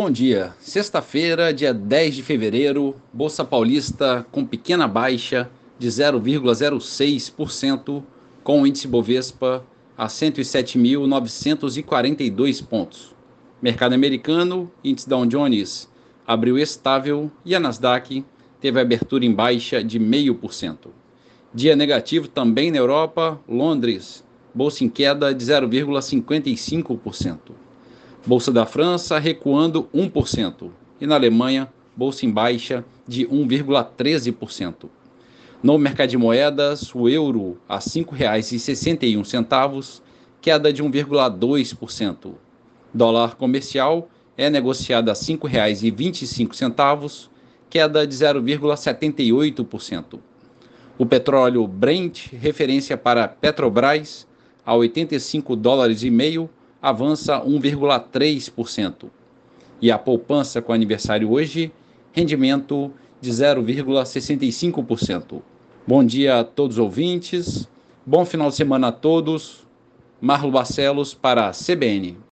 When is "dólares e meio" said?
55.56-56.50